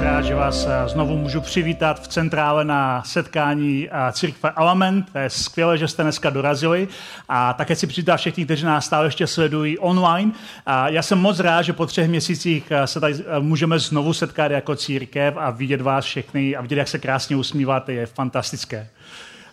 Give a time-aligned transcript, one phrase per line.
[0.00, 5.12] Rád, že vás eh, znovu můžu přivítat v centrále na setkání eh, Církve Element.
[5.12, 6.88] To je skvělé, že jste dneska dorazili.
[7.28, 10.32] A také si přivítat všechny, kteří nás stále ještě sledují online.
[10.66, 14.50] A já jsem moc rád, že po třech měsících eh, se tady můžeme znovu setkat
[14.50, 18.88] jako církev a vidět vás všechny a vidět, jak se krásně usmíváte, je fantastické.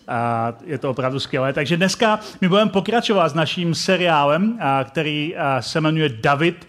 [0.08, 1.52] A je to opravdu skvělé.
[1.52, 6.68] Takže dneska my budeme pokračovat s naším seriálem, který se jmenuje David,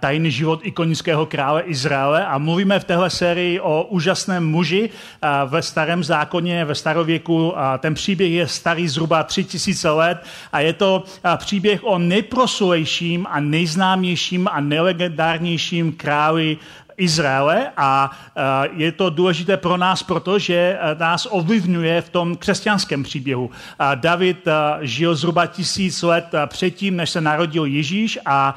[0.00, 4.90] tajný život ikonického krále Izraele a mluvíme v téhle sérii o úžasném muži
[5.46, 7.54] ve starém zákoně, ve starověku.
[7.78, 10.18] Ten příběh je starý zhruba tři tisíce let
[10.52, 11.04] a je to
[11.36, 16.58] příběh o nejprosulejším a nejznámějším a nejlegendárnějším králi
[17.00, 18.10] Izraele a
[18.72, 23.50] je to důležité pro nás, protože nás ovlivňuje v tom křesťanském příběhu.
[23.94, 24.48] David
[24.80, 28.54] žil zhruba tisíc let předtím, než se narodil Ježíš a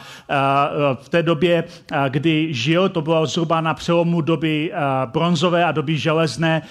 [0.94, 1.64] v té době,
[2.10, 4.72] kdy žil, to bylo zhruba na přelomu doby
[5.06, 6.62] bronzové a doby železné,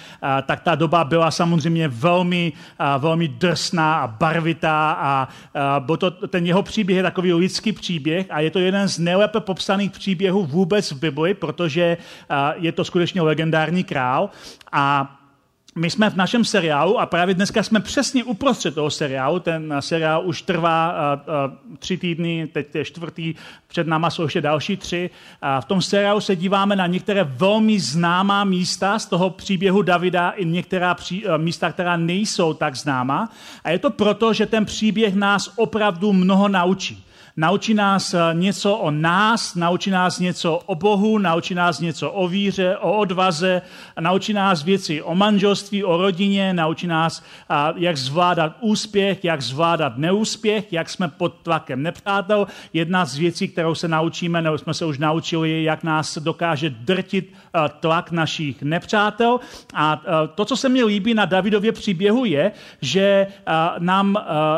[0.45, 2.53] tak ta doba byla samozřejmě velmi,
[2.97, 5.27] velmi drsná a barvitá a
[5.79, 9.39] byl to, ten jeho příběh je takový lidský příběh a je to jeden z nejlépe
[9.39, 11.62] popsaných příběhů vůbec v Bibli, protože
[12.55, 14.29] je to skutečně legendární král
[14.71, 15.15] a
[15.75, 19.39] my jsme v našem seriálu a právě dneska jsme přesně uprostřed toho seriálu.
[19.39, 23.35] Ten seriál už trvá uh, tři týdny, teď je čtvrtý,
[23.67, 25.09] před náma jsou ještě další tři.
[25.41, 30.29] A v tom seriálu se díváme na některé velmi známá místa z toho příběhu Davida
[30.29, 33.29] i některá pří, místa, která nejsou tak známá.
[33.63, 37.05] A je to proto, že ten příběh nás opravdu mnoho naučí.
[37.37, 42.27] Naučí nás eh, něco o nás, naučí nás něco o Bohu, naučí nás něco o
[42.27, 43.61] víře, o odvaze,
[43.99, 49.97] naučí nás věci o manželství, o rodině, naučí nás, eh, jak zvládat úspěch, jak zvládat
[49.97, 52.47] neúspěch, jak jsme pod tlakem nepřátel.
[52.73, 56.69] Jedna z věcí, kterou se naučíme, nebo jsme se už naučili, je, jak nás dokáže
[56.69, 59.39] drtit eh, tlak našich nepřátel.
[59.73, 60.01] A
[60.35, 62.51] to, co se mi líbí na Davidově příběhu, je,
[62.81, 63.27] že
[63.79, 64.17] nám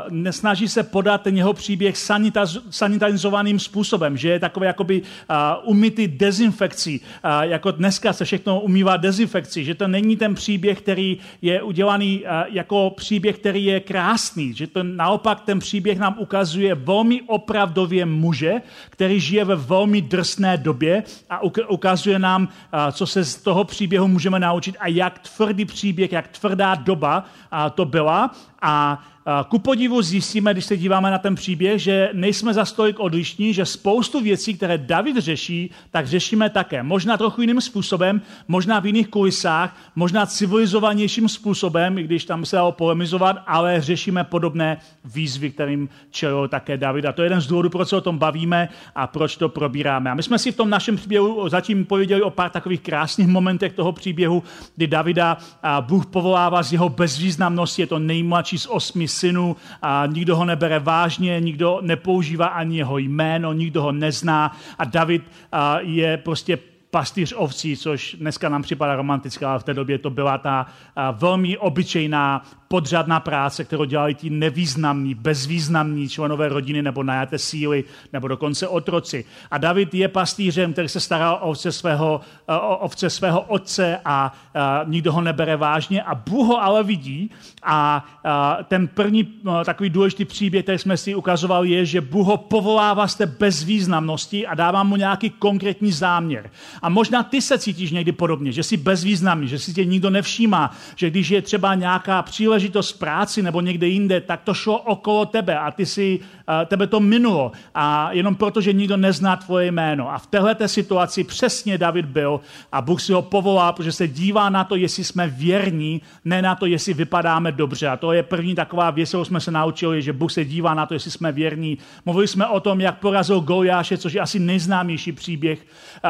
[0.10, 6.08] nesnaží se podat ten jeho příběh sanitaz, sanitarizovaným způsobem, že je takové jakoby uh, umytý
[6.08, 11.62] dezinfekcí, uh, jako dneska se všechno umývá dezinfekcí, že to není ten příběh, který je
[11.62, 17.22] udělaný uh, jako příběh, který je krásný, že to naopak ten příběh nám ukazuje velmi
[17.22, 18.54] opravdově muže,
[18.90, 24.08] který žije ve velmi drsné době a ukazuje nám, uh, co se z toho příběhu
[24.08, 27.24] můžeme naučit a jak tvrdý příběh, jak tvrdá doba
[27.54, 28.32] uh, to byla.
[28.62, 29.04] A
[29.50, 33.66] ku podivu zjistíme, když se díváme na ten příběh, že nejsme za stolik odlišní, že
[33.66, 36.84] spoustu věcí, které David řeší, tak řešíme také.
[36.84, 42.56] Možná trochu jiným způsobem, možná v jiných kulisách, možná civilizovanějším způsobem, i když tam se
[42.56, 47.06] dalo polemizovat, ale řešíme podobné výzvy, kterým čelil také David.
[47.06, 50.12] A to je jeden z důvodů, proč se o tom bavíme a proč to probíráme.
[50.12, 53.74] A my jsme si v tom našem příběhu zatím pověděli o pár takových krásných momentech
[53.74, 54.44] toho příběhu,
[54.76, 55.38] kdy Davida
[55.82, 60.80] Bůh povolává z jeho bezvýznamnosti, je to nejmladší z osmi synu a nikdo ho nebere
[60.80, 65.32] vážně, nikdo nepoužívá ani jeho jméno, nikdo ho nezná a David
[65.80, 66.58] je prostě
[66.92, 70.66] pastýř ovcí, což dneska nám připadá romantická, ale v té době to byla ta
[71.12, 72.42] velmi obyčejná
[72.76, 79.26] podřadná práce, kterou dělali ti nevýznamní, bezvýznamní členové rodiny nebo najaté síly, nebo dokonce otroci.
[79.52, 84.34] A David je pastýřem, který se staral o ovce svého, o ovce svého otce a,
[84.56, 87.32] a nikdo ho nebere vážně a Bůh ho ale vidí
[87.64, 89.28] a, a ten první
[89.66, 94.48] takový důležitý příběh, který jsme si ukazovali, je, že Bůh ho povolává z té bezvýznamnosti
[94.48, 96.50] a dává mu nějaký konkrétní záměr.
[96.82, 100.76] A možná ty se cítíš někdy podobně, že jsi bezvýznamný, že si tě nikdo nevšímá,
[100.96, 105.26] že když je třeba nějaká příležitost v práci nebo někde jinde, tak to šlo okolo
[105.26, 106.20] tebe a ty si,
[106.66, 107.52] tebe to minulo.
[107.76, 110.12] A jenom proto, že nikdo nezná tvoje jméno.
[110.12, 112.40] A v této situaci přesně David byl
[112.72, 116.56] a Bůh si ho povolá, protože se dívá na to, jestli jsme věrní, ne na
[116.56, 117.88] to, jestli vypadáme dobře.
[117.88, 120.86] A to je první taková věc, kterou jsme se naučili, že Bůh se dívá na
[120.86, 121.78] to, jestli jsme věrní.
[122.06, 125.66] Mluvili jsme o tom, jak porazil Goliáše, což je asi nejznámější příběh,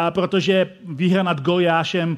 [0.09, 2.17] protože výhra nad Goliášem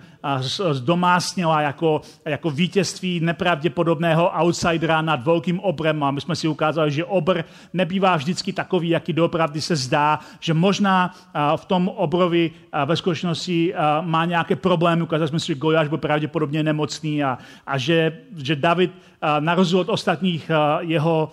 [0.72, 6.04] zdomásnila jako, jako vítězství nepravděpodobného outsidera nad velkým obrem.
[6.04, 7.44] A my jsme si ukázali, že obr
[7.74, 11.16] nebývá vždycky takový, jaký doopravdy se zdá, že možná
[11.56, 12.52] v tom obrovi
[12.86, 15.02] ve skutečnosti má nějaké problémy.
[15.02, 17.38] Ukázali jsme si, že Goliáš byl pravděpodobně nemocný a,
[17.68, 18.92] a že, že David
[19.40, 21.30] na rozdíl od ostatních jeho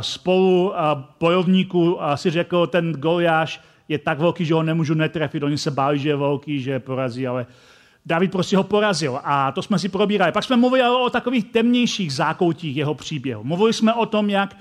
[0.00, 0.72] spolu
[1.20, 5.42] bojovníků si řekl, ten Goliáš je tak velký, že ho nemůžu netrefit.
[5.42, 7.46] Oni se báli, že je velký, že je porazí, ale
[8.08, 10.32] David prostě ho porazil a to jsme si probírali.
[10.32, 13.44] Pak jsme mluvili o takových temnějších zákoutích jeho příběhu.
[13.44, 14.56] Mluvili jsme o tom, jak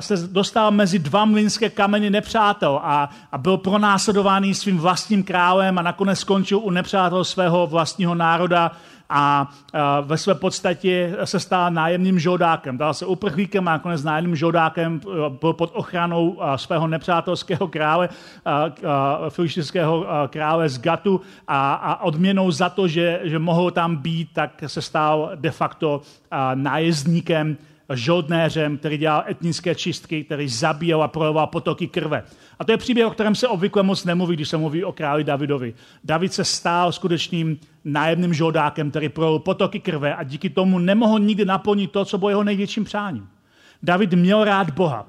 [0.00, 5.82] se dostal mezi dva mlínské kameny nepřátel a, a byl pronásledovaný svým vlastním králem a
[5.82, 8.72] nakonec skončil u nepřátel svého vlastního národa
[9.08, 12.78] a, a ve své podstatě se stal nájemným žoldákem.
[12.78, 15.00] Dal se uprchlíkem a nakonec nájemným žoldákem
[15.40, 18.08] byl pod ochranou svého nepřátelského krále,
[19.28, 24.64] filištinského krále z Gatu a, a odměnou za to, že, že mohl tam být, tak
[24.66, 26.00] se stal de facto
[26.54, 27.56] nájezdníkem
[27.94, 32.22] žoldnéřem, který dělal etnické čistky, který zabíjel a projevoval potoky krve.
[32.58, 35.24] A to je příběh, o kterém se obvykle moc nemluví, když se mluví o králi
[35.24, 35.74] Davidovi.
[36.04, 41.44] David se stál skutečným nájemným žoldákem, který projevil potoky krve a díky tomu nemohl nikdy
[41.44, 43.28] naplnit to, co bylo jeho největším přáním.
[43.82, 45.06] David měl rád Boha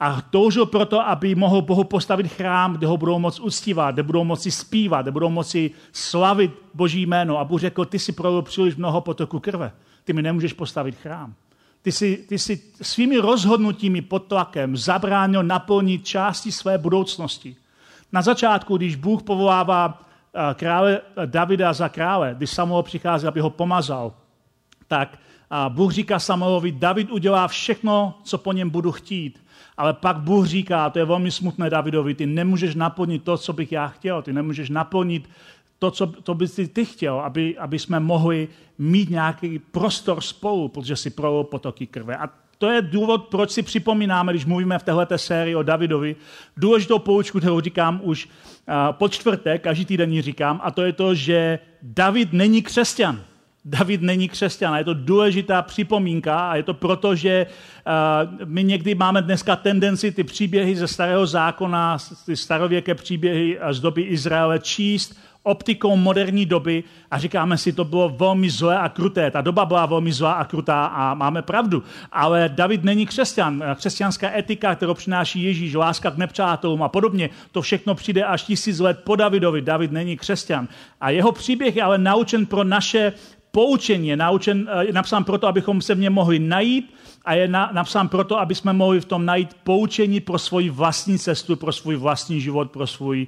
[0.00, 4.24] a toužil proto, aby mohl Bohu postavit chrám, kde ho budou moci uctívat, kde budou
[4.24, 7.38] moci zpívat, kde budou moci slavit Boží jméno.
[7.38, 9.72] A Bůh řekl, ty si projevil příliš mnoho potoku krve.
[10.04, 11.34] Ty mi nemůžeš postavit chrám.
[11.86, 17.56] Ty jsi, ty jsi svými rozhodnutími pod tlakem zabránil naplnit části své budoucnosti.
[18.12, 20.02] Na začátku, když Bůh povolává
[20.34, 24.14] eh, krále Davida za krále, když Samuel přichází, aby ho pomazal,
[24.88, 25.18] tak
[25.68, 29.42] Bůh říká Samuelovi, David udělá všechno, co po něm budu chtít.
[29.76, 33.72] Ale pak Bůh říká, to je velmi smutné Davidovi, ty nemůžeš naplnit to, co bych
[33.72, 35.30] já chtěl, ty nemůžeš naplnit
[35.78, 40.68] to, co to bys ty, ty chtěl, aby, aby jsme mohli mít nějaký prostor spolu,
[40.68, 42.16] protože si projel potoky krve.
[42.16, 42.28] A
[42.58, 46.16] to je důvod, proč si připomínáme, když mluvíme v této sérii o Davidovi,
[46.56, 48.32] důležitou poučku, kterou říkám už uh,
[48.92, 53.20] po čtvrtek, každý týden ji říkám, a to je to, že David není křesťan.
[53.64, 54.74] David není křesťan.
[54.74, 59.56] A je to důležitá připomínka a je to proto, že uh, my někdy máme dneska
[59.56, 66.46] tendenci ty příběhy ze starého zákona, ty starověké příběhy z doby Izraele číst optikou moderní
[66.46, 69.30] doby a říkáme si, to bylo velmi zlé a kruté.
[69.30, 71.82] Ta doba byla velmi zlá a krutá a máme pravdu.
[72.12, 73.64] Ale David není křesťan.
[73.74, 78.78] Křesťanská etika, kterou přináší Ježíš, láska k nepřátelům a podobně, to všechno přijde až tisíc
[78.78, 79.62] let po Davidovi.
[79.62, 80.68] David není křesťan.
[81.00, 83.12] A jeho příběh je ale naučen pro naše
[83.50, 86.94] poučení, je, naučen, je napsán proto, abychom se v něm mohli najít
[87.24, 91.18] a je na, napsán proto, aby jsme mohli v tom najít poučení pro svoji vlastní
[91.18, 93.26] cestu, pro svůj vlastní život, pro svůj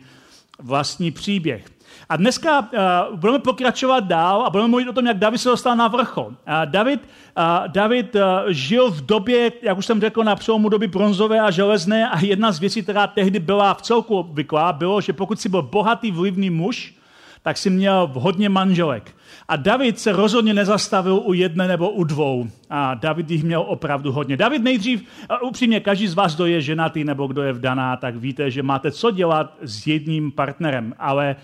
[0.63, 1.78] vlastní příběh.
[2.09, 5.77] A dneska uh, budeme pokračovat dál a budeme mluvit o tom, jak David se dostal
[5.77, 6.27] na vrchol.
[6.27, 6.35] Uh,
[6.65, 11.41] David, uh, David uh, žil v době, jak už jsem řekl, na přelomu doby bronzové
[11.41, 15.41] a železné a jedna z věcí, která tehdy byla v celku obvyklá, bylo, že pokud
[15.41, 16.98] si byl bohatý, vlivný muž,
[17.43, 19.15] tak si měl hodně manželek.
[19.49, 22.49] A David se rozhodně nezastavil u jedné nebo u dvou.
[22.71, 24.37] A David jich měl opravdu hodně.
[24.37, 25.05] David nejdřív,
[25.43, 28.91] upřímně, každý z vás, kdo je ženatý nebo kdo je vdaná, tak víte, že máte
[28.91, 30.95] co dělat s jedním partnerem.
[30.99, 31.37] Ale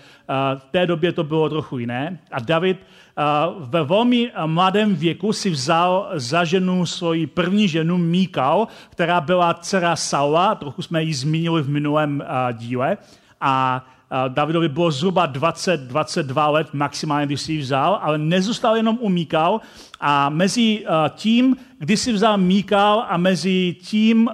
[0.55, 2.19] v té době to bylo trochu jiné.
[2.31, 2.77] A David
[3.59, 9.95] ve velmi mladém věku si vzal za ženu svoji první ženu Míkal, která byla dcera
[9.95, 12.97] Saula, trochu jsme ji zmínili v minulém díle.
[13.41, 13.85] A
[14.27, 19.61] Davidovi bylo zhruba 20-22 let maximálně, když si ji vzal, ale nezůstal jenom u Míkal
[19.99, 24.29] a mezi tím, kdy si vzal Míkal a mezi tím,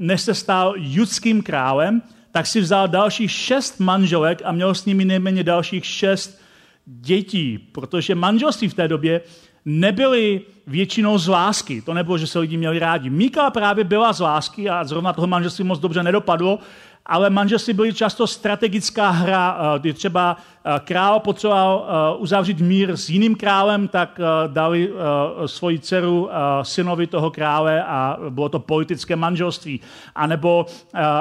[0.00, 5.04] než se stal judským králem, tak si vzal dalších šest manželek a měl s nimi
[5.04, 6.40] nejméně dalších šest
[6.86, 9.20] dětí, protože manželství v té době
[9.64, 11.82] nebyly většinou z lásky.
[11.82, 13.10] To nebylo, že se lidi měli rádi.
[13.10, 16.58] Míkal právě byla z lásky a zrovna toho manželství moc dobře nedopadlo,
[17.06, 22.96] ale manželství byly často strategická hra, eh, kdy třeba eh, král potřeboval eh, uzavřít mír
[22.96, 24.92] s jiným králem, tak dali
[25.46, 26.28] svoji dceru
[26.62, 29.80] synovi toho krále a bylo to politické manželství.
[30.14, 30.66] A nebo,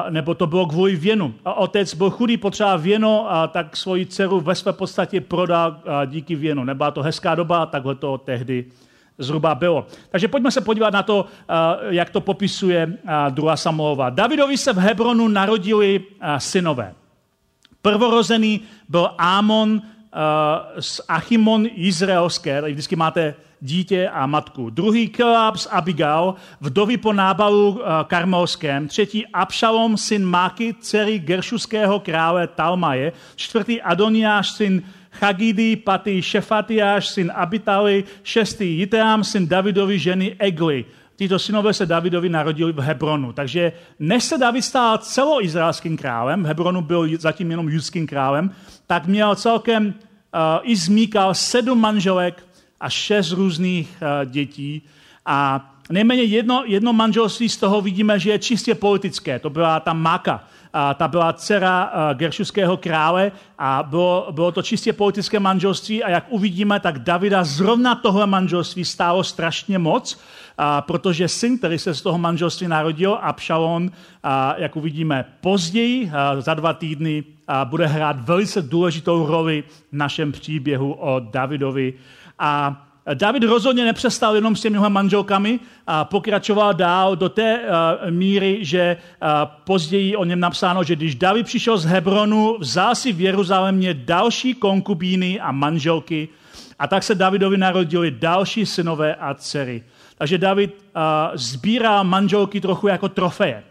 [0.10, 1.34] nebo to bylo kvůli věnu.
[1.44, 6.64] Otec byl chudý, potřeboval věno, tak svoji dceru ve své podstatě prodal díky věnu.
[6.64, 8.66] Nebyla to hezká doba, takhle to tehdy
[9.18, 9.88] zhruba bylo.
[10.10, 11.54] Takže pojďme se podívat na to, eh,
[11.90, 14.10] jak to popisuje eh, druhá Samuelova.
[14.10, 16.94] Davidovi se v Hebronu narodili eh, synové.
[17.82, 19.82] Prvorozený byl Ámon
[20.80, 24.70] z Achimon Izraelské, tady vždycky máte dítě a matku.
[24.70, 28.88] Druhý Kelab z Abigail, vdovy po nábalu karmelském.
[28.88, 33.12] Třetí Abšalom, syn Máky, dcery Geršuského krále Talmaje.
[33.36, 40.86] Čtvrtý Adoniáš, syn Chagidy, patý Šefatiáš, syn Abitali, šestý Jiteám, syn Davidovi ženy Egli.
[41.16, 43.34] Tyto synové se Davidovi narodili v Hebronu.
[43.34, 48.52] Takže než se David stal celoizraelským králem, v Hebronu byl zatím jenom judským králem,
[48.88, 49.94] tak měl celkem uh,
[50.64, 52.44] i zmíkal sedm manželek
[52.80, 54.82] a šest různých uh, dětí.
[55.26, 59.40] A nejméně jedno, jedno manželství z toho vidíme, že je čistě politické.
[59.40, 60.44] To byla ta Máka.
[60.74, 66.26] A ta byla dcera geršuského krále a bylo, bylo to čistě politické manželství a jak
[66.30, 70.20] uvidíme, tak Davida zrovna tohle manželství stálo strašně moc,
[70.58, 73.92] a protože syn, který se z toho manželství narodil, Abšalon,
[74.24, 79.84] a jak uvidíme později, a za dva týdny, a bude hrát velice důležitou roli v
[79.92, 81.94] našem příběhu o Davidovi.
[82.40, 87.66] A David rozhodně nepřestal jenom s těmihle manželkami a pokračoval dál do té uh,
[88.12, 89.28] míry, že uh,
[89.64, 94.54] později o něm napsáno, že když David přišel z Hebronu, vzal si v Jeruzalémě další
[94.54, 96.30] konkubíny a manželky
[96.80, 99.84] a tak se Davidovi narodili další synové a dcery.
[100.18, 100.86] Takže David
[101.34, 103.64] sbírá manželky trochu jako trofeje.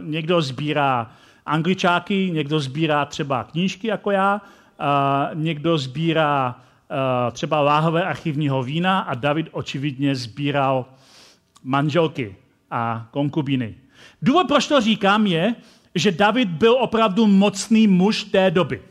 [0.00, 1.10] Někdo sbírá
[1.46, 4.40] angličáky, někdo sbírá třeba knížky jako já,
[5.34, 6.60] někdo sbírá
[7.32, 10.86] třeba láhové archivního vína a David očividně sbíral
[11.64, 12.36] manželky
[12.70, 13.74] a konkubíny.
[14.22, 15.54] Důvod, proč to říkám, je,
[15.94, 18.82] že David byl opravdu mocný muž té doby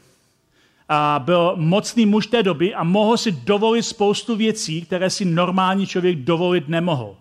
[0.90, 5.88] a byl mocný muž té doby a mohl si dovolit spoustu věcí, které si normální
[5.88, 7.16] člověk dovolit nemohl.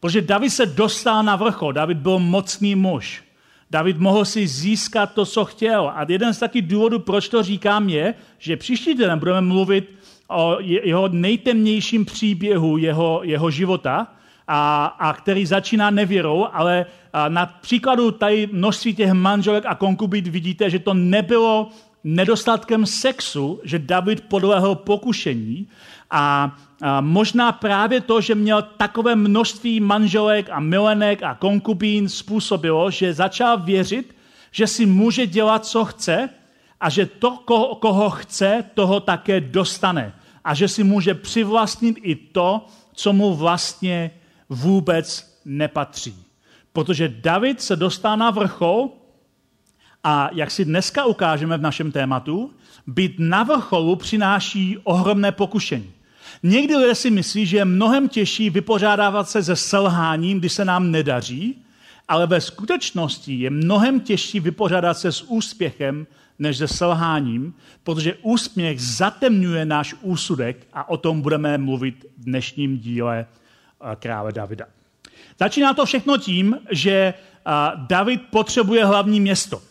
[0.00, 3.24] Protože David se dostal na vrchol, David byl mocný muž.
[3.70, 5.92] David mohl si získat to, co chtěl.
[5.94, 9.95] A jeden z takých důvodů, proč to říkám, je, že příští den budeme mluvit
[10.28, 14.06] o jeho nejtemnějším příběhu jeho, jeho života,
[14.48, 16.86] a, a který začíná nevěrou, ale
[17.28, 21.68] na příkladu tady množství těch manželek a konkubit vidíte, že to nebylo
[22.04, 25.68] nedostatkem sexu, že David podlehl pokušení
[26.10, 32.90] a, a možná právě to, že měl takové množství manželek a milenek a konkubín způsobilo,
[32.90, 34.16] že začal věřit,
[34.50, 36.28] že si může dělat, co chce
[36.80, 40.12] a že to, koho, koho chce, toho také dostane.
[40.46, 44.10] A že si může přivlastnit i to, co mu vlastně
[44.48, 46.24] vůbec nepatří.
[46.72, 48.90] Protože David se dostal na vrchol
[50.04, 52.54] a jak si dneska ukážeme v našem tématu,
[52.86, 55.92] být na vrcholu přináší ohromné pokušení.
[56.42, 60.90] Někdy lidé si myslí, že je mnohem těžší vypořádávat se se selháním, když se nám
[60.90, 61.62] nedaří,
[62.08, 66.06] ale ve skutečnosti je mnohem těžší vypořádat se s úspěchem,
[66.38, 72.78] než se selháním, protože úspěch zatemňuje náš úsudek a o tom budeme mluvit v dnešním
[72.78, 74.66] díle eh, krále Davida.
[75.40, 79.62] Začíná to všechno tím, že eh, David potřebuje hlavní město.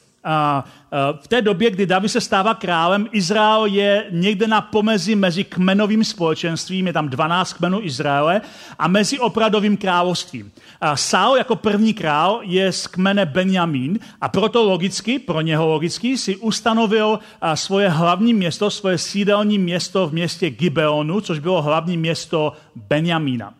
[1.21, 6.03] V té době, kdy David se stává králem, Izrael je někde na pomezi mezi kmenovým
[6.03, 8.41] společenstvím, je tam 12 kmenů Izraele,
[8.79, 10.51] a mezi opravdovým královstvím.
[10.95, 16.35] Saul jako první král je z kmene Benjamín a proto logicky, pro něho logicky, si
[16.35, 17.19] ustanovil
[17.55, 23.53] svoje hlavní město, svoje sídelní město v městě Gibeonu, což bylo hlavní město Benjamína.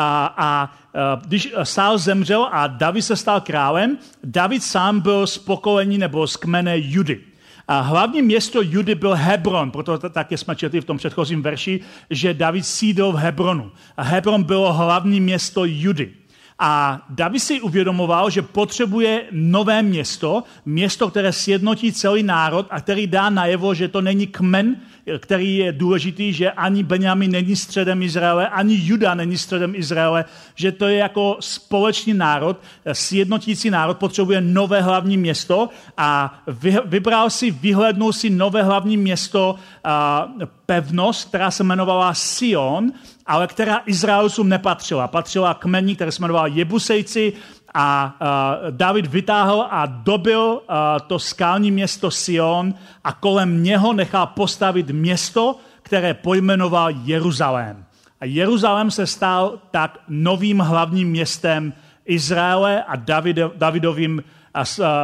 [0.00, 0.72] A, a
[1.26, 6.36] když Sál zemřel a David se stal králem, David sám byl z pokolení nebo z
[6.36, 7.20] kmene Judy.
[7.68, 12.34] A hlavní město Judy byl Hebron, proto také jsme četli v tom předchozím verši, že
[12.34, 13.72] David sídl v Hebronu.
[13.96, 16.14] A Hebron bylo hlavní město Judy.
[16.58, 23.06] A David si uvědomoval, že potřebuje nové město, město, které sjednotí celý národ a který
[23.06, 24.76] dá najevo, že to není kmen,
[25.18, 30.24] který je důležitý, že ani Benjamin není středem Izraele, ani Juda není středem Izraele,
[30.54, 32.60] že to je jako společný národ,
[32.92, 36.40] sjednotící národ potřebuje nové hlavní město a
[36.84, 39.54] vybral si, vyhlednul si nové hlavní město,
[40.66, 42.92] pevnost, která se jmenovala Sion,
[43.26, 45.08] ale která Izraelcům nepatřila.
[45.08, 47.32] Patřila kmení, které se jmenovala Jebusejci
[47.74, 54.26] a uh, David vytáhl a dobil uh, to skální město Sion a kolem něho nechal
[54.26, 57.84] postavit město, které pojmenoval Jeruzalém.
[58.20, 61.72] A Jeruzalém se stal tak novým hlavním městem
[62.06, 62.96] Izraele a
[63.56, 64.22] Davidovým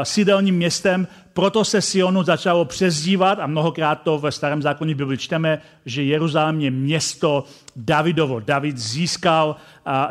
[0.02, 5.58] sídelním městem, proto se Sionu začalo přezdívat a mnohokrát to ve starém zákoně Bibli čteme,
[5.86, 7.44] že Jeruzalém je město
[7.76, 8.40] Davidovo.
[8.40, 9.56] David získal,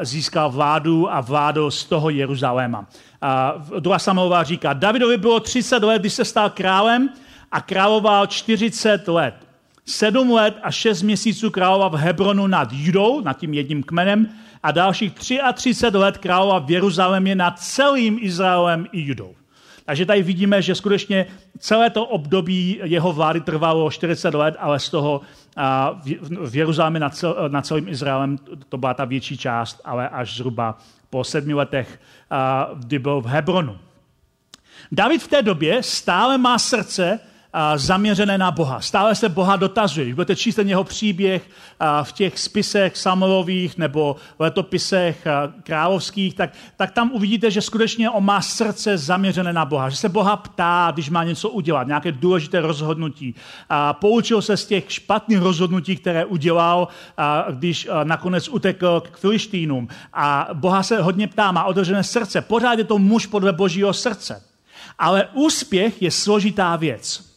[0.02, 2.86] získal vládu a vládu z toho Jeruzaléma.
[3.22, 7.10] A druhá Samuelová říká, Davidovi bylo 30 let, když se stal králem
[7.52, 9.36] a královal 40 let.
[9.86, 14.30] Sedm let a šest měsíců královal v Hebronu nad Judou, nad tím jedním kmenem,
[14.64, 15.14] a dalších
[15.54, 19.36] 33 let královal v Jeruzalémě nad celým Izraelem i Judou.
[19.86, 21.26] Takže tady vidíme, že skutečně
[21.60, 25.22] celé to období jeho vlády trvalo 40 let, ale z toho
[26.46, 28.38] v Jeruzalémě nad, cel, nad celým Izraelem
[28.70, 30.78] to byla ta větší část, ale až zhruba
[31.10, 32.00] po sedmi letech,
[32.76, 33.78] kdy byl v Hebronu.
[34.92, 37.20] David v té době stále má srdce
[37.76, 38.82] zaměřené na Boha.
[38.82, 40.06] Stále se Boha dotazuje.
[40.06, 41.50] Když budete číst ten jeho příběh
[42.04, 45.28] v těch spisech Samuelových nebo letopisech
[45.64, 49.90] královských, tak, tak tam uvidíte, že skutečně on má srdce zaměřené na Boha.
[49.90, 53.36] Že se Boha ptá, když má něco udělat, nějaké důležité rozhodnutí.
[53.70, 56.88] A poučil se z těch špatných rozhodnutí, které udělal,
[57.52, 59.88] když nakonec utekl k Filištínům.
[60.14, 62.42] A Boha se hodně ptá, má otevřené srdce.
[62.42, 64.44] Pořád je to muž podle božího srdce.
[65.00, 67.33] Ale úspěch je složitá věc.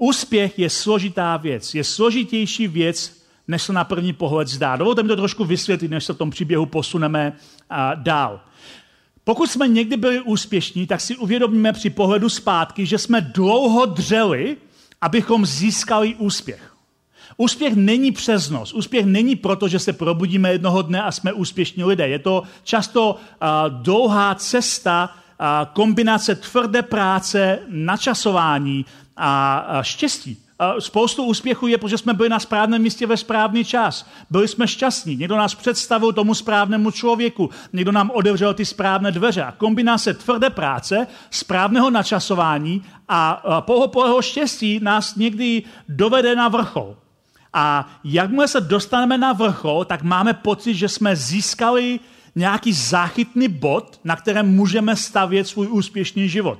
[0.00, 4.76] Úspěch je složitá věc, je složitější věc, než se na první pohled zdá.
[4.76, 7.32] Dovolte mi to trošku vysvětlit, než se v tom příběhu posuneme
[7.94, 8.40] dál.
[9.24, 14.56] Pokud jsme někdy byli úspěšní, tak si uvědomíme při pohledu zpátky, že jsme dlouho dřeli,
[15.00, 16.74] abychom získali úspěch.
[17.36, 18.72] Úspěch není přes noc.
[18.72, 22.08] Úspěch není proto, že se probudíme jednoho dne a jsme úspěšní lidé.
[22.08, 23.18] Je to často uh,
[23.82, 28.84] dlouhá cesta, uh, kombinace tvrdé práce, načasování,
[29.18, 30.38] a štěstí.
[30.78, 34.06] Spoustu úspěchů je, protože jsme byli na správném místě ve správný čas.
[34.30, 35.16] Byli jsme šťastní.
[35.16, 37.50] Někdo nás představil tomu správnému člověku.
[37.72, 39.42] Někdo nám otevřel ty správné dveře.
[39.42, 46.96] A kombinace tvrdé práce, správného načasování a pohopového štěstí nás někdy dovede na vrchol.
[47.52, 52.00] A jakmile se dostaneme na vrchol, tak máme pocit, že jsme získali
[52.34, 56.58] nějaký záchytný bod, na kterém můžeme stavět svůj úspěšný život.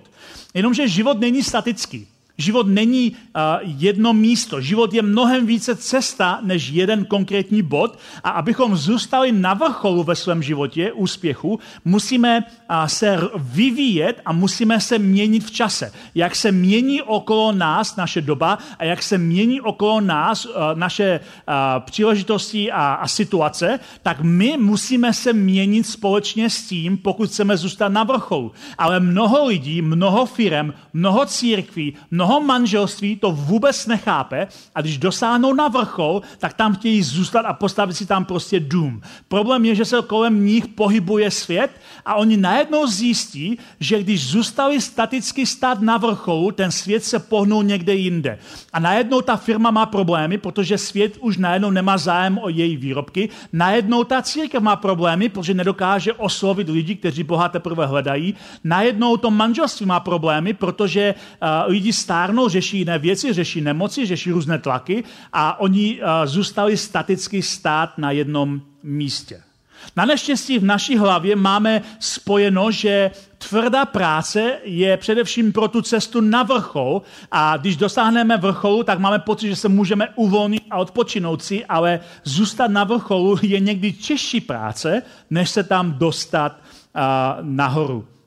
[0.55, 2.09] Jenomže život není statický.
[2.39, 3.17] Život není uh,
[3.63, 4.61] jedno místo.
[4.61, 7.99] Život je mnohem více cesta než jeden konkrétní bod.
[8.25, 12.45] A abychom zůstali na vrcholu ve svém životě, úspěchu, musíme
[12.87, 15.93] se vyvíjet a musíme se měnit v čase.
[16.15, 21.21] Jak se mění okolo nás naše doba a jak se mění okolo nás uh, naše
[21.21, 27.89] uh, příležitosti a, situace, tak my musíme se měnit společně s tím, pokud chceme zůstat
[27.89, 28.53] na vrcholu.
[28.79, 34.99] Ale mnoho lidí, mnoho firem, mnoho církví, mnoho mnoho manželství to vůbec nechápe a když
[34.99, 39.01] dosáhnou na vrchol, tak tam chtějí zůstat a postavit si tam prostě dům.
[39.29, 41.71] Problém je, že se kolem nich pohybuje svět
[42.05, 47.65] a oni najednou zjistí, že když zůstali staticky stát na vrcholu, ten svět se pohnul
[47.65, 48.39] někde jinde.
[48.73, 53.29] A najednou ta firma má problémy, protože svět už najednou nemá zájem o její výrobky.
[53.53, 58.35] Najednou ta církev má problémy, protože nedokáže oslovit lidi, kteří Boha teprve hledají.
[58.65, 64.31] Najednou to manželství má problémy, protože uh, lidi stárnou, řeší jiné věci, řeší nemoci, řeší
[64.31, 69.48] různé tlaky a oni uh, zůstali staticky stát na jednom místě.
[69.97, 76.21] Na neštěstí v naší hlavě máme spojeno, že tvrdá práce je především pro tu cestu
[76.21, 81.43] na vrchol a když dosáhneme vrcholu, tak máme pocit, že se můžeme uvolnit a odpočinout
[81.43, 87.03] si, ale zůstat na vrcholu je někdy těžší práce, než se tam dostat uh,
[87.43, 88.18] nahoru.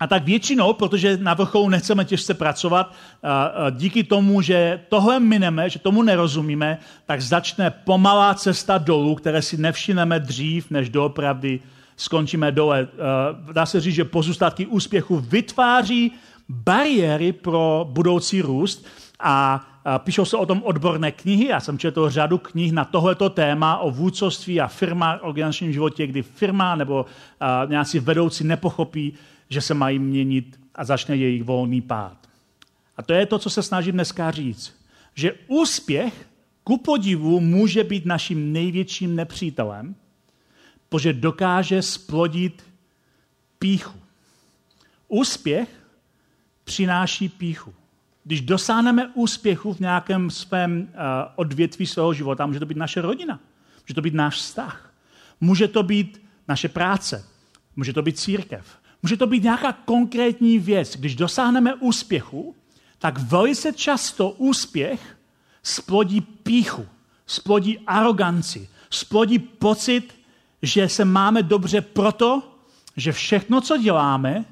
[0.00, 2.94] A tak většinou, protože na vrcholu nechceme těžce pracovat,
[3.70, 9.56] díky tomu, že tohle mineme, že tomu nerozumíme, tak začne pomalá cesta dolů, které si
[9.56, 11.60] nevšineme dřív, než doopravdy
[11.96, 12.88] skončíme dole.
[13.52, 16.12] Dá se říct, že pozůstatky úspěchu vytváří
[16.48, 18.86] bariéry pro budoucí růst
[19.20, 19.66] a
[19.98, 21.46] píšou se o tom odborné knihy.
[21.46, 26.22] Já jsem četl řadu knih na tohleto téma o vůdcovství a firma, organizačním životě, kdy
[26.22, 27.06] firma nebo
[27.66, 29.12] nějací vedoucí nepochopí,
[29.48, 32.28] že se mají měnit a začne jejich volný pád.
[32.96, 34.74] A to je to, co se snažím dneska říct.
[35.14, 36.28] Že úspěch
[36.64, 39.94] ku podivu může být naším největším nepřítelem,
[40.88, 42.64] protože dokáže splodit
[43.58, 44.00] píchu.
[45.08, 45.68] Úspěch
[46.64, 47.74] přináší píchu.
[48.24, 50.88] Když dosáhneme úspěchu v nějakém svém uh,
[51.36, 53.40] odvětví svého života, může to být naše rodina,
[53.82, 54.94] může to být náš vztah,
[55.40, 57.24] může to být naše práce,
[57.76, 60.96] může to být církev, Může to být nějaká konkrétní věc.
[60.96, 62.54] Když dosáhneme úspěchu,
[62.98, 65.18] tak velice často úspěch
[65.62, 66.86] splodí píchu,
[67.26, 70.14] splodí aroganci, splodí pocit,
[70.62, 72.42] že se máme dobře proto,
[72.96, 74.44] že všechno, co děláme,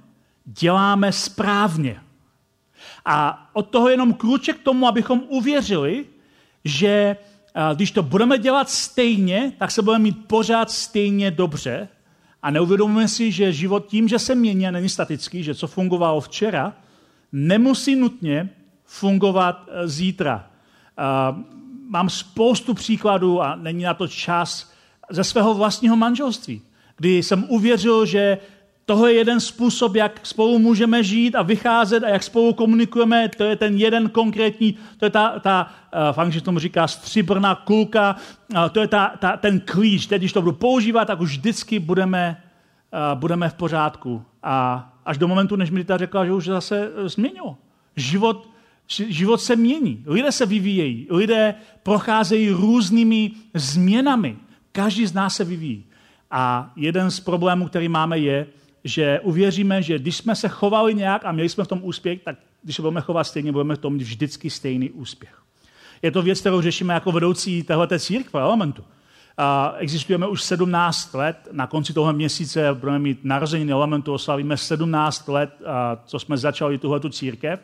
[0.45, 2.01] děláme správně.
[3.05, 6.07] A od toho jenom k tomu, abychom uvěřili,
[6.65, 7.17] že
[7.75, 11.89] když to budeme dělat stejně, tak se budeme mít pořád stejně dobře
[12.45, 16.21] a neuvědomujeme si, že život tím, že se mění a není statický, že co fungovalo
[16.21, 16.73] včera,
[17.33, 18.51] nemusí nutně
[18.85, 20.51] fungovat eh, zítra.
[21.89, 24.73] Mám spoustu příkladů a není na to čas
[25.11, 26.63] ze svého vlastního manželství,
[26.97, 28.39] kdy jsem uvěřil, že
[28.87, 33.29] tohle je jeden způsob, jak spolu můžeme žít a vycházet a jak spolu komunikujeme.
[33.29, 37.55] To je ten jeden konkrétní, to je ta, ta eh, v angličtině tomu říká stříbrná
[37.55, 38.17] kulka,
[38.73, 40.07] to je ta, ta, ten klíč.
[40.07, 42.43] Teď, když to budu používat, tak už vždycky budeme,
[42.93, 44.23] eh, budeme v pořádku.
[44.43, 47.57] A až do momentu, než mi ta řekla, že už zase eh, změnilo.
[47.97, 48.49] Život,
[49.09, 54.37] život se mění, lidé se vyvíjejí, lidé procházejí různými změnami.
[54.73, 55.85] Každý z nás se vyvíjí.
[56.31, 58.47] A jeden z problémů, který máme, je,
[58.85, 62.37] že uvěříme, že když jsme se chovali nějak a měli jsme v tom úspěch, tak
[62.63, 65.43] když se budeme chovat stejně, budeme v tom mít vždycky stejný úspěch.
[66.03, 68.85] Je to věc, kterou řešíme jako vedoucí téhleté církve, elementu.
[69.39, 75.29] A existujeme už 17 let, na konci toho měsíce budeme mít narozeniny elementu, oslavíme 17
[75.29, 75.51] let,
[76.07, 77.61] co jsme začali tuhletu církev.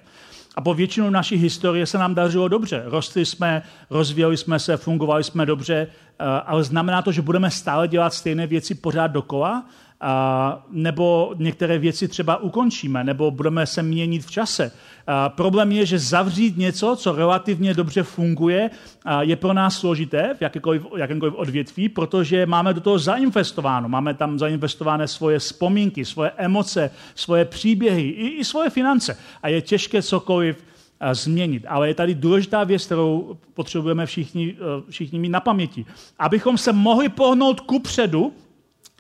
[0.55, 2.83] A po většinu naší historie se nám dařilo dobře.
[2.87, 5.87] Rostli jsme, rozvíjeli jsme se, fungovali jsme dobře,
[6.47, 9.65] ale znamená to, že budeme stále dělat stejné věci pořád dokola
[10.01, 14.73] a, nebo některé věci třeba ukončíme, nebo budeme se měnit v čase.
[15.07, 18.71] A, problém je, že zavřít něco, co relativně dobře funguje,
[19.05, 23.89] a, je pro nás složité v jakékoliv, jakémkoliv odvětví, protože máme do toho zainvestováno.
[23.89, 29.19] Máme tam zainvestované svoje vzpomínky, svoje emoce, svoje příběhy i, i svoje finance.
[29.43, 30.65] A je těžké cokoliv
[31.13, 31.65] změnit.
[31.69, 34.57] Ale je tady důležitá věc, kterou potřebujeme všichni,
[34.91, 35.87] všichni mít na paměti.
[36.19, 38.33] Abychom se mohli pohnout ku předu,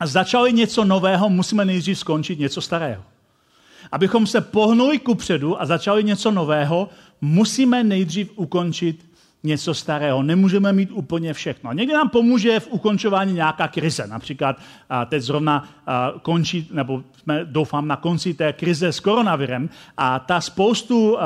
[0.06, 3.04] začali něco nového, musíme nejdřív skončit něco starého.
[3.92, 6.88] Abychom se pohnuli ku předu a začali něco nového,
[7.20, 9.09] musíme nejdřív ukončit
[9.42, 10.22] něco starého.
[10.22, 11.72] Nemůžeme mít úplně všechno.
[11.72, 14.06] Někdy nám pomůže v ukončování nějaká krize.
[14.06, 14.56] Například
[15.06, 15.68] teď zrovna
[16.22, 21.16] končí, nebo jsme doufám na konci té krize s koronavirem a ta spoustu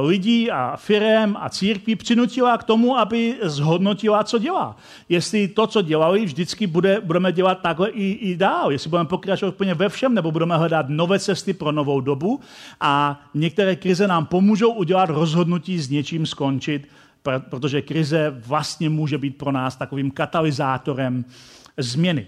[0.00, 4.76] lidí a firem a církví přinutila k tomu, aby zhodnotila, co dělá.
[5.08, 8.72] Jestli to, co dělali, vždycky bude, budeme dělat takhle i, i dál.
[8.72, 12.40] Jestli budeme pokračovat úplně ve všem, nebo budeme hledat nové cesty pro novou dobu
[12.80, 16.88] a některé krize nám pomůžou udělat rozhodnutí s něčím skončit
[17.22, 21.24] protože krize vlastně může být pro nás takovým katalyzátorem
[21.76, 22.26] změny.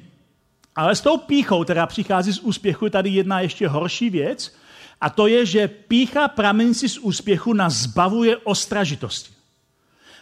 [0.76, 4.54] Ale s tou píchou, která přichází z úspěchu, je tady jedna ještě horší věc,
[5.00, 9.32] a to je, že pícha pramenící z úspěchu nás zbavuje ostražitosti.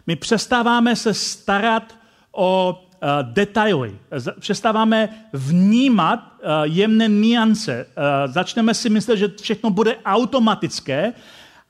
[0.07, 1.99] My přestáváme se starat
[2.33, 3.99] o uh, detaily,
[4.41, 11.13] přestáváme vnímat uh, jemné niance, uh, začneme si myslet, že všechno bude automatické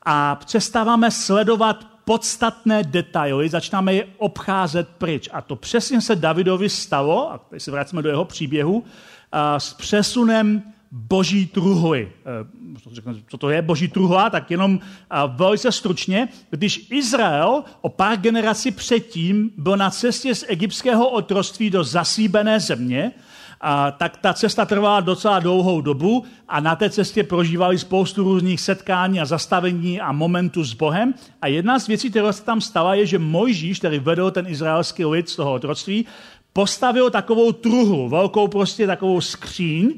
[0.03, 5.29] a přestáváme sledovat podstatné detaily, začínáme je obcházet pryč.
[5.33, 8.85] A to přesně se Davidovi stalo, a teď se vracíme do jeho příběhu,
[9.59, 12.13] s přesunem boží truhly.
[12.27, 14.31] E, co to je boží truhla?
[14.31, 14.81] Tak jenom
[15.37, 21.85] velice stručně, když Izrael o pár generací předtím byl na cestě z egyptského otroství do
[21.85, 23.13] zasíbené země,
[23.61, 28.61] a, tak ta cesta trvala docela dlouhou dobu a na té cestě prožívali spoustu různých
[28.61, 31.15] setkání a zastavení a momentů s Bohem.
[31.43, 35.05] A jedna z věcí, která se tam stala, je, že Mojžíš, který vedl ten izraelský
[35.05, 36.07] lid z toho otroctví,
[36.53, 39.95] postavil takovou truhu, velkou prostě takovou skříň,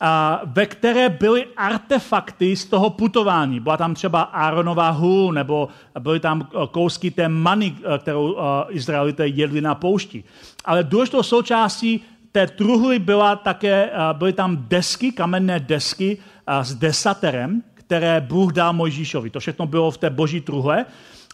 [0.00, 3.60] a ve které byly artefakty z toho putování.
[3.60, 8.36] Byla tam třeba Aaronová hůl, nebo byly tam kousky té many, kterou
[8.68, 10.24] Izraelité jedli na poušti.
[10.64, 12.00] Ale důležitou součástí
[12.34, 16.18] té truhly byla také, byly tam desky, kamenné desky
[16.62, 19.30] s desaterem, které Bůh dal Mojžíšovi.
[19.30, 20.86] To všechno bylo v té boží truhle.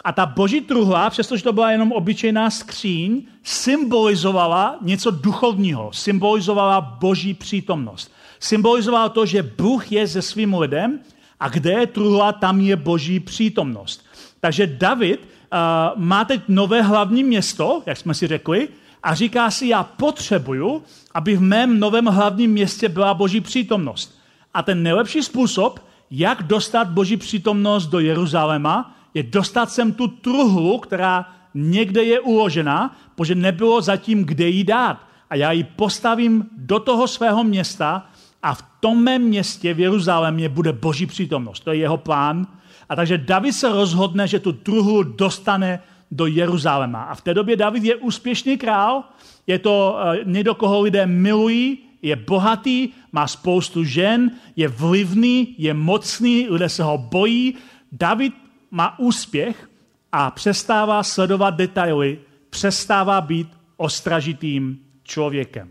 [0.05, 7.35] A ta boží truhla, přestože to byla jenom obyčejná skříň, symbolizovala něco duchovního, symbolizovala boží
[7.35, 8.13] přítomnost.
[8.41, 11.01] Symbolizovala to, že Bůh je se svým lidem
[11.41, 14.05] a kde je truhla, tam je boží přítomnost.
[14.41, 18.69] Takže David uh, má teď nové hlavní město, jak jsme si řekli,
[19.03, 20.83] a říká si, já potřebuju,
[21.15, 24.19] aby v mém novém hlavním městě byla boží přítomnost.
[24.55, 30.79] A ten nejlepší způsob, jak dostat boží přítomnost do Jeruzaléma, je dostat sem tu truhlu,
[30.79, 35.07] která někde je uložena, protože nebylo zatím, kde ji dát.
[35.31, 38.07] A já ji postavím do toho svého města
[38.43, 41.61] a v tom mém městě v Jeruzalémě bude boží přítomnost.
[41.61, 42.47] To je jeho plán.
[42.89, 47.03] A takže David se rozhodne, že tu truhlu dostane do Jeruzaléma.
[47.03, 49.05] A v té době David je úspěšný král,
[49.47, 55.75] je to uh, někdo, koho lidé milují, je bohatý, má spoustu žen, je vlivný, je
[55.75, 57.55] mocný, lidé se ho bojí.
[57.93, 58.35] David
[58.71, 59.71] má úspěch
[60.13, 62.19] a přestává sledovat detaily,
[62.51, 65.69] přestává být ostražitým člověkem.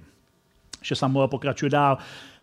[0.80, 1.98] Ještě Samuel pokračuje dál.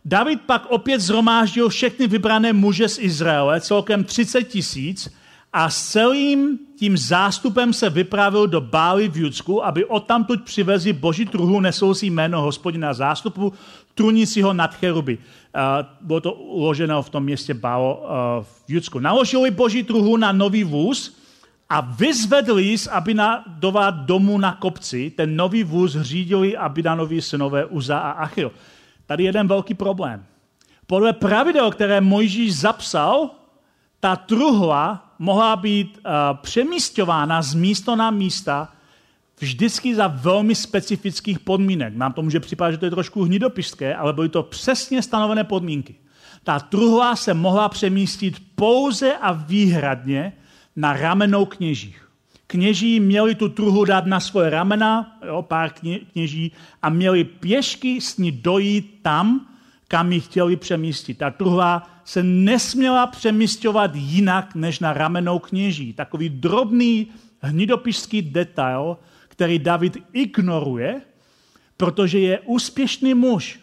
[0.05, 5.15] David pak opět zhromáždil všechny vybrané muže z Izraele, celkem 30 tisíc,
[5.57, 11.27] a s celým tím zástupem se vypravil do Bály v Judsku, aby odtamtud přivezli boží
[11.27, 13.53] truhu nesoucí jméno hospodina zástupu,
[13.95, 15.19] trunícího nad cheruby.
[16.01, 18.05] Bylo to uloženo v tom městě Bálo
[18.43, 18.99] v Judsku.
[18.99, 21.17] Naložili boží truhu na nový vůz
[21.69, 25.11] a vyzvedli z Abinadova domu na kopci.
[25.17, 28.53] Ten nový vůz řídili Abinanovi synové Uza a Achil.
[29.07, 30.25] Tady jeden velký problém.
[30.87, 33.31] Podle pravidel, které Mojžíš zapsal,
[34.01, 38.69] ta truhla mohla být uh, přemístěvána z místa na místa
[39.41, 41.97] vždycky za velmi specifických podmínek.
[41.97, 45.95] Nám to může připadat, že to je trošku hnidopišské, ale byly to přesně stanovené podmínky.
[46.45, 50.33] Ta truhla se mohla přemístit pouze a výhradně
[50.77, 52.09] na ramenou kněžích.
[52.47, 55.71] Kněží měli tu truhu dát na svoje ramena, jo, pár
[56.13, 56.53] kněží,
[56.83, 59.47] a měli pěšky s ní dojít tam,
[59.89, 61.19] kam ji chtěli přemístit.
[61.19, 65.93] Ta truhla se nesměla přemístěvat jinak než na ramenou kněží.
[65.93, 67.07] Takový drobný
[67.41, 68.97] hnidopišský detail,
[69.29, 71.01] který David ignoruje,
[71.77, 73.61] protože je úspěšný muž,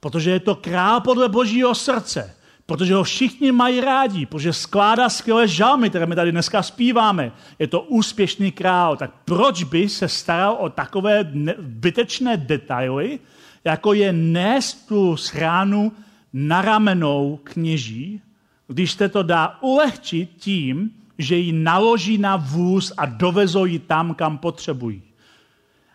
[0.00, 2.34] protože je to král podle božího srdce,
[2.66, 7.32] protože ho všichni mají rádi, protože skládá skvělé žalmy, které my tady dneska zpíváme.
[7.58, 8.96] Je to úspěšný král.
[8.96, 13.18] Tak proč by se staral o takové bytečné detaily,
[13.66, 15.92] jako je nést tu schránu
[16.32, 18.20] na ramenou kněží,
[18.68, 24.14] když se to dá ulehčit tím, že ji naloží na vůz a dovezou ji tam,
[24.14, 25.02] kam potřebují.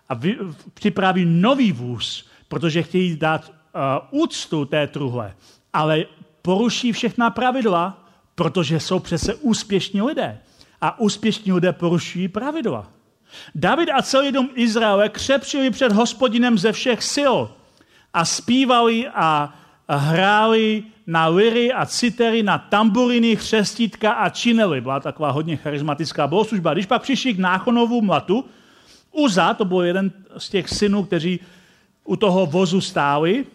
[0.09, 0.37] A vy,
[0.73, 3.49] připraví nový vůz, protože chtějí dát
[4.11, 5.35] uh, úctu té truhle,
[5.73, 6.05] ale
[6.41, 8.05] poruší všechna pravidla,
[8.35, 10.39] protože jsou přece úspěšní lidé.
[10.81, 12.87] A úspěšní lidé porušují pravidla.
[13.55, 17.37] David a celý dům Izraele křepšili před hospodinem ze všech sil
[18.13, 19.53] a zpívali a
[19.89, 24.81] hráli na liry a citery, na tamburiny, chřestítka a činely.
[24.81, 26.73] Byla taková hodně charismatická bohoslužba.
[26.73, 28.45] Když pak přišli k Náchonovu mlatu,
[29.11, 31.39] Uza, to byl jeden z těch synů, kteří
[32.03, 33.45] u toho vozu stáli,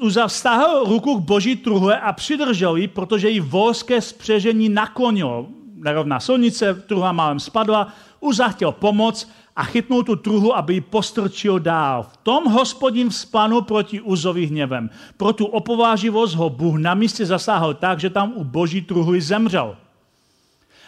[0.00, 5.46] Uza vztáhl ruku k boží truhle a přidržel ji, protože jí volské spřežení naklonilo.
[5.74, 11.58] Nerovná silnice, truhla málem spadla, Uza chtěl pomoct a chytnul tu truhu, aby ji postrčil
[11.58, 12.02] dál.
[12.02, 14.90] V tom hospodin vzplanul proti Uzovi hněvem.
[15.16, 19.76] Pro tu opováživost ho Bůh na místě zasáhl tak, že tam u boží truhly zemřel.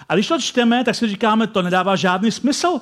[0.08, 2.80] A když to čteme, tak si říkáme, to nedává žádný smysl.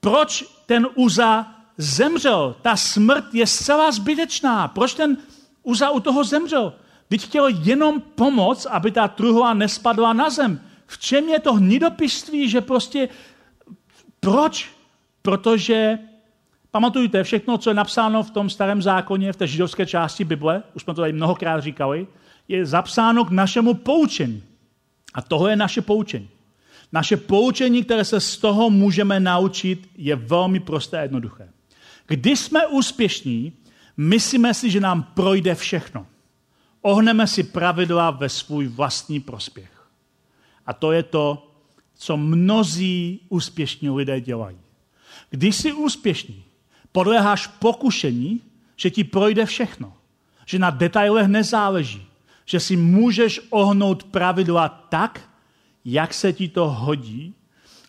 [0.00, 2.56] Proč ten Uza zemřel?
[2.62, 4.68] Ta smrt je zcela zbytečná.
[4.68, 5.16] Proč ten
[5.62, 6.72] Uza u toho zemřel?
[7.08, 10.60] Teď chtěl jenom pomoct, aby ta truhla nespadla na zem.
[10.86, 13.08] V čem je to hnidopištví, že prostě
[14.20, 14.79] proč?
[15.22, 15.98] Protože,
[16.70, 20.82] pamatujte, všechno, co je napsáno v tom starém zákoně, v té židovské části Bible, už
[20.82, 22.06] jsme to tady mnohokrát říkali,
[22.48, 24.42] je zapsáno k našemu poučení.
[25.14, 26.28] A toho je naše poučení.
[26.92, 31.48] Naše poučení, které se z toho můžeme naučit, je velmi prosté a jednoduché.
[32.06, 33.52] Když jsme úspěšní,
[33.96, 36.06] myslíme si, že nám projde všechno.
[36.82, 39.88] Ohneme si pravidla ve svůj vlastní prospěch.
[40.66, 41.50] A to je to,
[41.94, 44.56] co mnozí úspěšní lidé dělají.
[45.30, 46.44] Když jsi úspěšný,
[46.92, 48.40] podléháš pokušení,
[48.76, 49.92] že ti projde všechno.
[50.46, 52.06] Že na detailech nezáleží.
[52.44, 55.20] Že si můžeš ohnout pravidla tak,
[55.84, 57.34] jak se ti to hodí.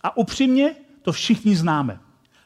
[0.04, 2.00] A upřímně to všichni známe.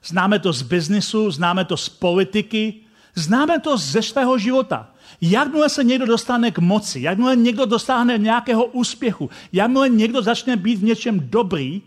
[0.04, 2.74] Známe to z biznisu, známe to z politiky,
[3.16, 4.92] známe to ze svého života.
[5.22, 10.76] Jakmile se někdo dostane k moci, jakmile někdo dostane nějakého úspěchu, jakmile někdo začne být
[10.76, 11.82] v něčem dobrý,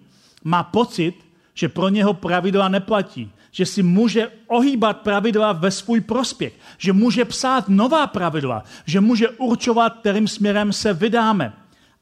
[0.44, 1.14] má pocit,
[1.58, 7.24] že pro něho pravidla neplatí, že si může ohýbat pravidla ve svůj prospěch, že může
[7.24, 11.52] psát nová pravidla, že může určovat, kterým směrem se vydáme.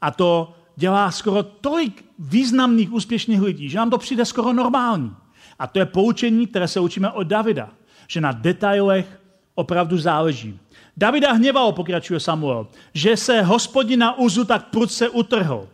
[0.01, 5.16] A to dělá skoro tolik významných, úspěšných lidí, že nám to přijde skoro normální.
[5.59, 7.69] A to je poučení, které se učíme od Davida,
[8.09, 9.21] že na detailech
[9.55, 10.59] opravdu záleží.
[10.97, 15.69] Davida hněval, pokračuje Samuel, že se hospodina Uzu tak prudce utrhl.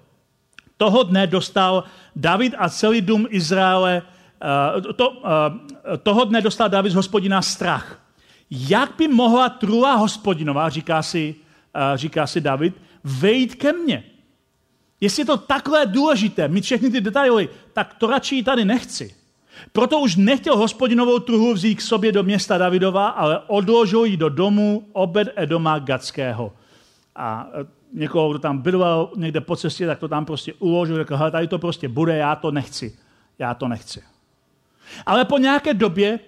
[0.83, 1.85] Toho dne dostal
[2.17, 4.03] David a celý dům Izraele,
[4.83, 5.23] uh, to, uh,
[6.03, 8.03] toho dne dostal David z hospodina strach.
[8.51, 14.05] Jak by mohla trula hospodinová, říká si, uh, říká si David, vejít ke mně?
[15.01, 19.15] Jestli je to takhle důležité, mít všechny ty detaily, tak to radši tady nechci.
[19.73, 24.29] Proto už nechtěl hospodinovou truhu vzít k sobě do města Davidova, ale odložil ji do
[24.29, 26.53] domu Obed Edoma Gackého.
[27.17, 27.47] A
[27.95, 31.49] někoho, kdo tam bydlel někde po cestě, tak to tam prostě uložil, řekl, hele, tady
[31.49, 32.97] to prostě bude, já to nechci.
[33.39, 34.03] Já to nechci.
[35.07, 36.19] Ale po nějaké době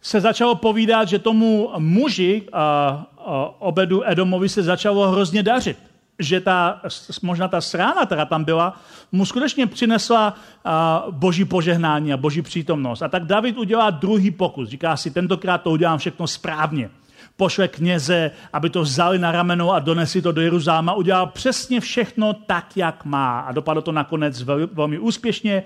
[0.00, 2.60] se začalo povídat, že tomu muži, a,
[3.18, 5.78] a Obedu Edomovi, se začalo hrozně dařit
[6.18, 6.80] že ta,
[7.22, 8.80] možná ta srána, která tam byla,
[9.12, 10.34] mu skutečně přinesla
[11.10, 13.02] boží požehnání a boží přítomnost.
[13.02, 14.68] A tak David udělá druhý pokus.
[14.68, 16.90] Říká si, tentokrát to udělám všechno správně.
[17.36, 20.94] Pošle kněze, aby to vzali na rameno a donesli to do Jeruzáma.
[20.94, 23.40] Udělal přesně všechno tak, jak má.
[23.40, 24.42] A dopadlo to nakonec
[24.72, 25.62] velmi úspěšně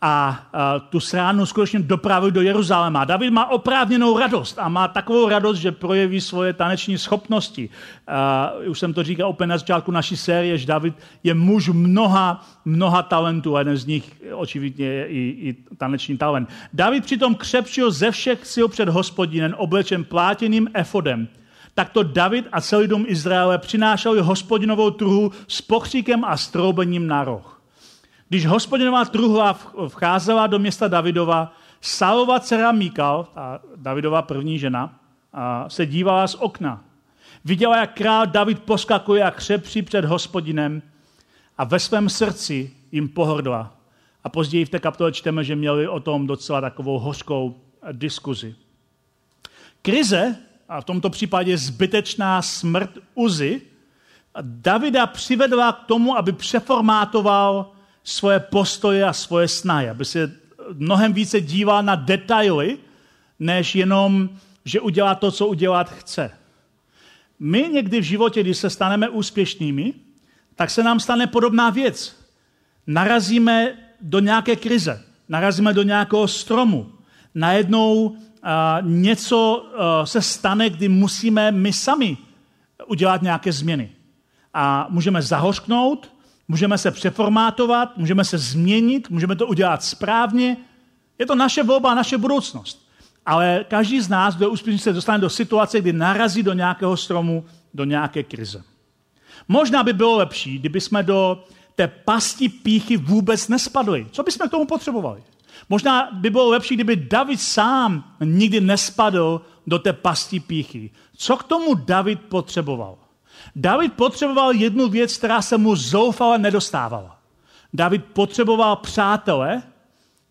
[0.00, 3.04] a, a tu sránu skutečně dopravil do Jeruzaléma.
[3.04, 7.68] David má oprávněnou radost a má takovou radost, že projeví svoje taneční schopnosti.
[8.08, 12.46] A, už jsem to říkal úplně na začátku naší série, že David je muž mnoha,
[12.64, 16.48] mnoha talentů a jeden z nich očividně je i, i taneční talent.
[16.72, 21.28] David přitom křepčil ze všech sil před hospodinem oblečen plátěným efodem.
[21.74, 27.55] Takto David a celý dům Izraele přinášeli hospodinovou truhu s pokříkem a stroubením na roh.
[28.28, 29.58] Když hospodinová truhla
[29.88, 35.00] vcházela do města Davidova, Salova dcera Míkal, ta Davidova první žena,
[35.68, 36.84] se dívala z okna.
[37.44, 40.82] Viděla, jak král David poskakuje a křepří před hospodinem
[41.58, 43.72] a ve svém srdci jim pohrdla.
[44.24, 47.60] A později v té kapitole čteme, že měli o tom docela takovou hořkou
[47.92, 48.54] diskuzi.
[49.82, 50.36] Krize,
[50.68, 53.62] a v tomto případě zbytečná smrt Uzy,
[54.40, 57.72] Davida přivedla k tomu, aby přeformátoval
[58.06, 60.32] svoje postoje a svoje snahy, aby se
[60.72, 62.78] mnohem více díval na detaily,
[63.38, 64.30] než jenom,
[64.64, 66.30] že udělá to, co udělat chce.
[67.38, 69.94] My někdy v životě, když se staneme úspěšnými,
[70.54, 72.16] tak se nám stane podobná věc.
[72.86, 76.92] Narazíme do nějaké krize, narazíme do nějakého stromu.
[77.34, 78.16] Najednou uh,
[78.82, 82.16] něco uh, se stane, kdy musíme my sami
[82.86, 83.90] udělat nějaké změny.
[84.54, 86.15] A můžeme zahořknout,
[86.48, 90.56] Můžeme se přeformátovat, můžeme se změnit, můžeme to udělat správně.
[91.18, 92.86] Je to naše volba naše budoucnost.
[93.26, 96.96] Ale každý z nás, kdo je úspěšný, se dostane do situace, kdy narazí do nějakého
[96.96, 98.62] stromu, do nějaké krize.
[99.48, 104.06] Možná by bylo lepší, kdyby jsme do té pasti píchy vůbec nespadli.
[104.12, 105.22] Co bychom k tomu potřebovali?
[105.68, 110.90] Možná by bylo lepší, kdyby David sám nikdy nespadl do té pasti píchy.
[111.16, 112.98] Co k tomu David potřeboval?
[113.56, 117.18] David potřeboval jednu věc, která se mu zoufale nedostávala.
[117.72, 119.62] David potřeboval přátele,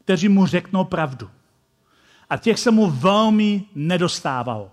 [0.04, 1.30] kteří mu řeknou pravdu.
[2.30, 4.72] A těch se mu velmi nedostávalo.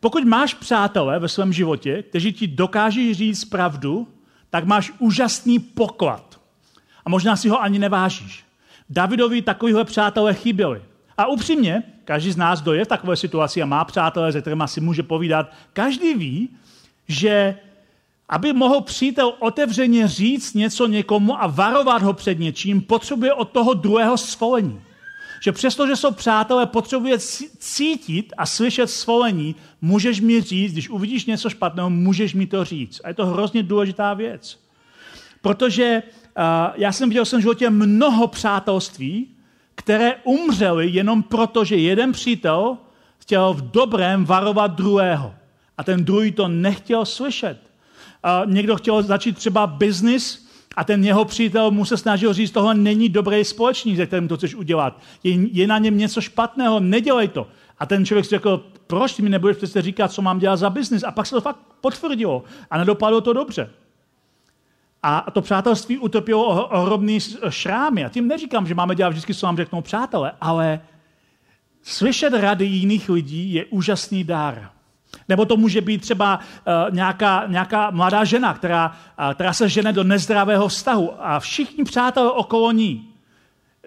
[0.00, 4.08] Pokud máš přátele ve svém životě, kteří ti dokáží říct pravdu,
[4.50, 6.40] tak máš úžasný poklad.
[7.04, 8.44] A možná si ho ani nevážíš.
[8.90, 10.82] Davidovi takovýhle přátelé chyběli.
[11.18, 14.64] A upřímně, každý z nás, kdo je v takové situaci a má přátelé, se kterými
[14.66, 16.48] si může povídat, každý ví,
[17.08, 17.56] že
[18.28, 23.74] aby mohl přítel otevřeně říct něco někomu a varovat ho před něčím, potřebuje od toho
[23.74, 24.80] druhého svolení.
[25.42, 27.18] Že přesto, že jsou přátelé, potřebuje
[27.58, 33.00] cítit a slyšet svolení, můžeš mi říct, když uvidíš něco špatného, můžeš mi to říct.
[33.04, 34.60] A je to hrozně důležitá věc.
[35.40, 36.42] Protože uh,
[36.74, 39.28] já jsem viděl v životě mnoho přátelství,
[39.74, 42.78] které umřely jenom proto, že jeden přítel
[43.18, 45.34] chtěl v dobrém varovat druhého.
[45.78, 47.58] A ten druhý to nechtěl slyšet.
[48.22, 52.74] A někdo chtěl začít třeba biznis a ten jeho přítel mu se snažil říct, tohle
[52.74, 55.00] není dobrý společník, ze kterým to chceš udělat.
[55.22, 57.46] Je, je na něm něco špatného, nedělej to.
[57.78, 60.70] A ten člověk si řekl, proč ty mi nebudeš přece říkat, co mám dělat za
[60.70, 61.02] biznis?
[61.02, 63.70] A pak se to fakt potvrdilo a nedopadlo to dobře.
[65.02, 68.04] A to přátelství utrpělo ohromný šrámy.
[68.04, 70.80] A tím neříkám, že máme dělat vždycky, co nám řeknou přátelé, ale
[71.82, 74.70] slyšet rady jiných lidí je úžasný dar.
[75.28, 78.92] Nebo to může být třeba uh, nějaká, nějaká mladá žena, která,
[79.28, 83.14] uh, která se žene do nezdravého vztahu a všichni přátelé okolo ní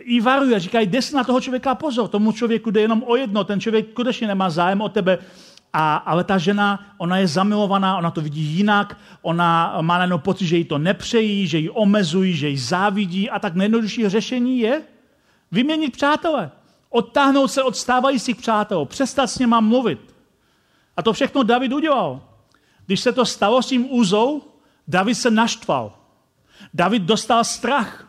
[0.06, 3.16] jí varují a říkají, jde si na toho člověka pozor, tomu člověku jde jenom o
[3.16, 5.18] jedno, ten člověk skutečně nemá zájem o tebe,
[5.74, 10.48] a, ale ta žena, ona je zamilovaná, ona to vidí jinak, ona má najednou pocit,
[10.48, 14.82] že jí to nepřejí, že ji omezují, že ji závidí a tak nejjednodušší řešení je
[15.52, 16.52] vyměnit přátele.
[16.90, 20.17] Odtáhnout se od stávajících přátel, přestat s něma mluvit.
[20.98, 22.22] A to všechno David udělal.
[22.86, 24.42] Když se to stalo s tím úzou,
[24.88, 25.94] David se naštval.
[26.74, 28.08] David dostal strach.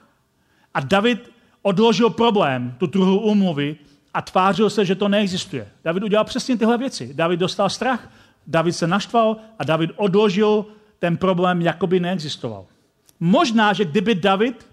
[0.75, 3.77] A David odložil problém, tu druhou umluvy,
[4.15, 5.69] a tvářil se, že to neexistuje.
[5.85, 7.15] David udělal přesně tyhle věci.
[7.15, 8.11] David dostal strach,
[8.47, 10.67] David se naštval a David odložil
[10.99, 12.67] ten problém, jako by neexistoval.
[13.21, 14.67] Možná, že kdyby David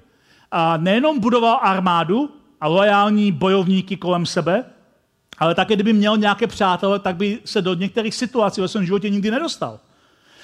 [0.77, 2.29] nejenom budoval armádu
[2.61, 4.65] a lojální bojovníky kolem sebe,
[5.37, 9.09] ale také, kdyby měl nějaké přátele, tak by se do některých situací ve svém životě
[9.09, 9.79] nikdy nedostal.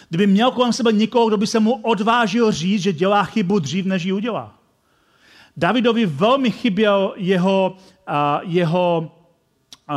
[0.09, 3.85] Kdyby měl kolem sebe někoho, kdo by se mu odvážil říct, že dělá chybu dřív,
[3.85, 4.53] než ji udělá.
[5.57, 7.75] Davidovi velmi chyběl jeho,
[8.09, 9.11] uh, jeho,
[9.89, 9.95] uh,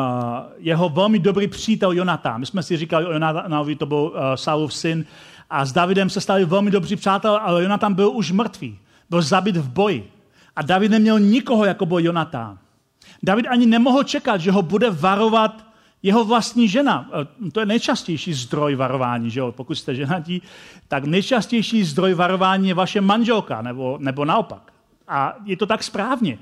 [0.58, 2.40] jeho velmi dobrý přítel Jonatán.
[2.40, 5.06] My jsme si říkali o Jonatánovi, to byl uh, Saulův syn,
[5.50, 8.78] a s Davidem se stali velmi dobří přátelé, ale Jonatan byl už mrtvý.
[9.10, 10.10] Byl zabit v boji.
[10.56, 12.58] A David neměl nikoho, jako byl Jonatán.
[13.24, 15.66] David ani nemohl čekat, že ho bude varovat
[16.02, 17.10] jeho vlastní žena.
[17.46, 19.52] E, to je nejčastější zdroj varování, že jo?
[19.52, 20.42] Pokud jste ženatí,
[20.88, 24.72] tak nejčastější zdroj varování je vaše manželka, nebo, nebo naopak.
[25.08, 26.38] A je to tak správně.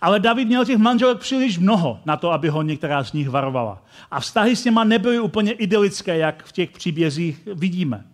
[0.00, 3.82] Ale David měl těch manželek příliš mnoho na to, aby ho některá z nich varovala.
[4.10, 8.04] A vztahy s něma nebyly úplně idylické, jak v těch příbězích vidíme.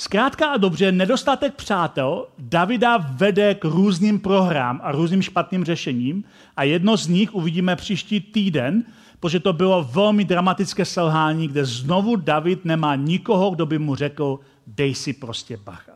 [0.00, 6.24] Zkrátka a dobře, nedostatek přátel Davida vede k různým prohrám a různým špatným řešením
[6.56, 8.84] a jedno z nich uvidíme příští týden,
[9.20, 14.38] protože to bylo velmi dramatické selhání, kde znovu David nemá nikoho, kdo by mu řekl,
[14.66, 15.92] dej si prostě bacha.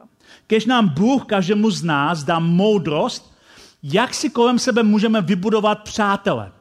[0.46, 3.34] Kež nám Bůh každému z nás dá moudrost,
[3.82, 6.52] jak si kolem sebe můžeme vybudovat přátele.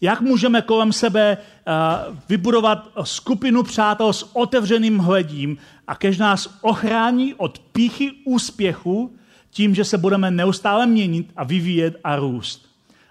[0.00, 7.34] Jak můžeme kolem sebe uh, vybudovat skupinu přátel s otevřeným hledím a kež nás ochrání
[7.34, 9.16] od píchy úspěchu
[9.50, 12.66] tím, že se budeme neustále měnit a vyvíjet a růst.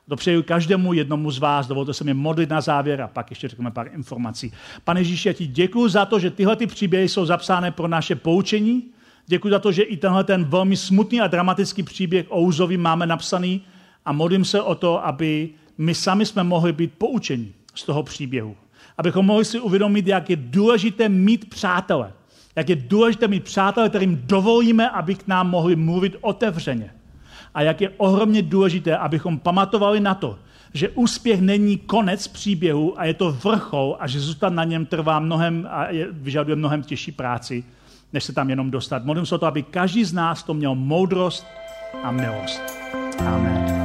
[0.07, 3.71] Dopřeju každému jednomu z vás, dovolte se mi modlit na závěr a pak ještě řekneme
[3.71, 4.51] pár informací.
[4.83, 8.15] Pane Ježíši, já ti děkuji za to, že tyhle ty příběhy jsou zapsány pro naše
[8.15, 8.83] poučení.
[9.27, 13.05] Děkuji za to, že i tenhle ten velmi smutný a dramatický příběh o Uzovi máme
[13.05, 13.61] napsaný
[14.05, 18.55] a modlím se o to, aby my sami jsme mohli být poučeni z toho příběhu.
[18.97, 22.13] Abychom mohli si uvědomit, jak je důležité mít přátele.
[22.55, 26.91] Jak je důležité mít přátele, kterým dovolíme, aby k nám mohli mluvit otevřeně.
[27.53, 30.39] A jak je ohromně důležité, abychom pamatovali na to,
[30.73, 35.19] že úspěch není konec příběhu a je to vrchol a že zůstat na něm trvá
[35.19, 37.63] mnohem a je, vyžaduje mnohem těžší práci,
[38.13, 39.05] než se tam jenom dostat.
[39.05, 41.45] Modlím se o to, aby každý z nás to měl moudrost
[42.03, 42.61] a milost.
[43.19, 43.84] Amen.